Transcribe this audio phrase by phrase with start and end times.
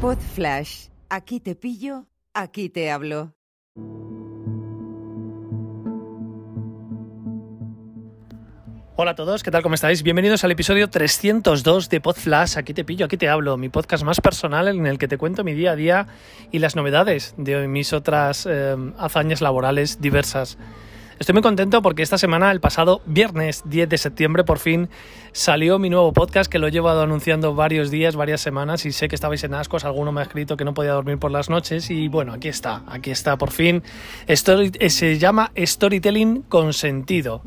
[0.00, 0.86] Pod Flash.
[1.10, 3.34] Aquí te pillo, aquí te hablo.
[8.96, 9.62] Hola a todos, ¿qué tal?
[9.62, 10.02] ¿Cómo estáis?
[10.02, 12.56] Bienvenidos al episodio 302 de Podflash.
[12.56, 15.44] Aquí te pillo, aquí te hablo, mi podcast más personal en el que te cuento
[15.44, 16.06] mi día a día
[16.50, 20.56] y las novedades de mis otras eh, hazañas laborales diversas.
[21.20, 24.88] Estoy muy contento porque esta semana, el pasado viernes 10 de septiembre, por fin
[25.32, 29.06] salió mi nuevo podcast que lo he llevado anunciando varios días, varias semanas y sé
[29.08, 31.90] que estabais en ascos, alguno me ha escrito que no podía dormir por las noches
[31.90, 33.82] y bueno, aquí está, aquí está por fin.
[34.28, 37.42] Story, eh, se llama Storytelling con sentido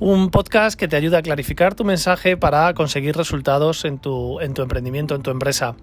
[0.00, 4.54] un podcast que te ayuda a clarificar tu mensaje para conseguir resultados en tu, en
[4.54, 5.76] tu emprendimiento, en tu empresa.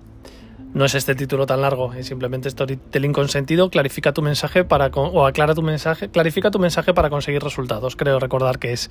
[0.75, 4.87] No es este título tan largo, es simplemente storytelling con sentido, clarifica tu mensaje para
[4.87, 8.89] o aclara tu mensaje, clarifica tu mensaje para conseguir resultados, creo recordar que es.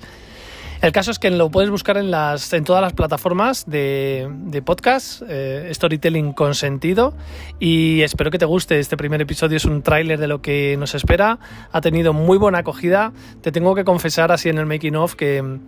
[0.81, 4.63] El caso es que lo puedes buscar en, las, en todas las plataformas de, de
[4.63, 7.13] podcast, eh, Storytelling con sentido,
[7.59, 8.79] y espero que te guste.
[8.79, 11.37] Este primer episodio es un tráiler de lo que nos espera.
[11.71, 13.13] Ha tenido muy buena acogida.
[13.41, 15.59] Te tengo que confesar así en el making of que,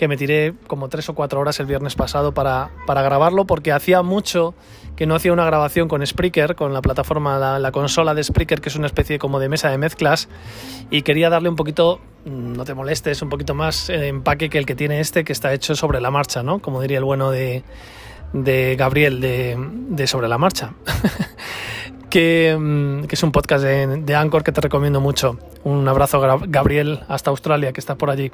[0.00, 3.70] que me tiré como tres o cuatro horas el viernes pasado para, para grabarlo, porque
[3.70, 4.54] hacía mucho
[4.96, 8.62] que no hacía una grabación con Spreaker, con la plataforma, la, la, consola de Spreaker,
[8.62, 10.30] que es una especie como de mesa de mezclas,
[10.90, 14.64] y quería darle un poquito, no te molestes, un poquito más eh, empaque que el
[14.64, 16.60] que tiene este, que está hecho sobre la marcha, ¿no?
[16.60, 17.62] Como diría el bueno de,
[18.32, 20.72] de Gabriel de, de Sobre la Marcha.
[22.08, 25.38] que, que, es un podcast de, de Anchor que te recomiendo mucho.
[25.62, 28.32] Un abrazo, Gabriel, hasta Australia, que está por allí.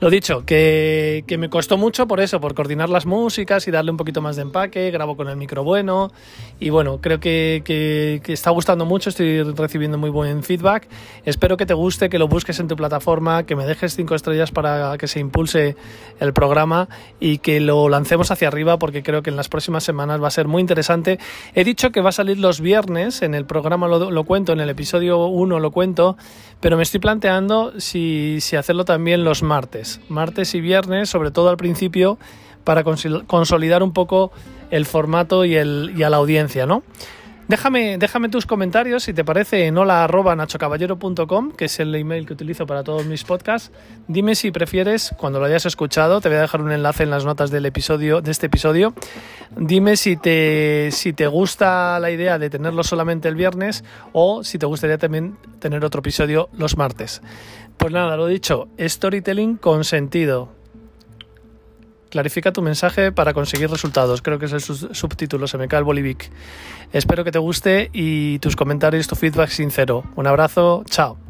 [0.00, 3.90] Lo dicho, que, que, me costó mucho por eso, por coordinar las músicas y darle
[3.90, 6.10] un poquito más de empaque, grabo con el micro bueno
[6.58, 10.88] y bueno, creo que, que, está gustando mucho, estoy recibiendo muy buen feedback.
[11.26, 14.50] Espero que te guste, que lo busques en tu plataforma, que me dejes cinco estrellas
[14.50, 15.76] para que se impulse
[16.18, 16.88] el programa
[17.20, 20.30] y que lo lancemos hacia arriba porque creo que en las próximas semanas va a
[20.30, 21.18] ser muy interesante.
[21.54, 24.60] He dicho que va a salir los viernes, en el programa lo, lo cuento, en
[24.60, 26.16] el episodio 1 lo cuento,
[26.60, 29.42] pero me estoy planteando si, si hacerlo también los
[30.08, 32.18] martes y viernes, sobre todo al principio,
[32.62, 34.30] para consolidar un poco
[34.70, 36.82] el formato y a la audiencia, ¿no?
[37.50, 42.64] Déjame, déjame tus comentarios si te parece en hola.nachocaballero.com, que es el email que utilizo
[42.64, 43.72] para todos mis podcasts.
[44.06, 47.24] Dime si prefieres, cuando lo hayas escuchado, te voy a dejar un enlace en las
[47.24, 48.94] notas del episodio, de este episodio.
[49.56, 54.58] Dime si te, si te gusta la idea de tenerlo solamente el viernes o si
[54.58, 57.20] te gustaría también tener otro episodio los martes.
[57.76, 60.50] Pues nada, lo dicho, storytelling con sentido.
[62.10, 64.20] Clarifica tu mensaje para conseguir resultados.
[64.20, 66.30] Creo que es el subtítulo, se me cae el bolivic.
[66.92, 70.04] Espero que te guste y tus comentarios, tu feedback sincero.
[70.16, 71.29] Un abrazo, chao.